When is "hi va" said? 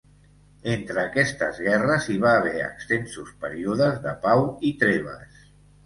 2.13-2.33